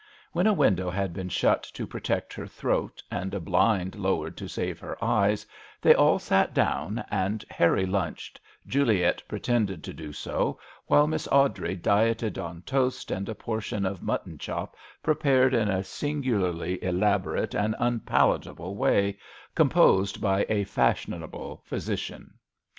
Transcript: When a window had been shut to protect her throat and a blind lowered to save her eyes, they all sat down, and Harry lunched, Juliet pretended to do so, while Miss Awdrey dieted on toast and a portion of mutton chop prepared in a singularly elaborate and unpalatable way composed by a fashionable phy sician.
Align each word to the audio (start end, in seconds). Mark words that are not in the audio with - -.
When 0.31 0.47
a 0.47 0.51
window 0.53 0.89
had 0.89 1.13
been 1.13 1.29
shut 1.29 1.61
to 1.61 1.85
protect 1.85 2.33
her 2.33 2.47
throat 2.47 3.03
and 3.11 3.35
a 3.35 3.39
blind 3.39 3.93
lowered 3.93 4.35
to 4.37 4.47
save 4.47 4.79
her 4.79 4.97
eyes, 4.99 5.45
they 5.79 5.93
all 5.93 6.17
sat 6.17 6.55
down, 6.55 7.05
and 7.11 7.45
Harry 7.51 7.85
lunched, 7.85 8.39
Juliet 8.65 9.21
pretended 9.27 9.83
to 9.83 9.93
do 9.93 10.11
so, 10.11 10.59
while 10.87 11.05
Miss 11.05 11.27
Awdrey 11.27 11.75
dieted 11.75 12.39
on 12.39 12.63
toast 12.63 13.11
and 13.11 13.29
a 13.29 13.35
portion 13.35 13.85
of 13.85 14.01
mutton 14.01 14.39
chop 14.39 14.75
prepared 15.03 15.53
in 15.53 15.69
a 15.69 15.83
singularly 15.83 16.83
elaborate 16.83 17.53
and 17.53 17.75
unpalatable 17.77 18.75
way 18.75 19.19
composed 19.53 20.19
by 20.19 20.47
a 20.49 20.63
fashionable 20.63 21.61
phy 21.67 21.75
sician. 21.77 22.29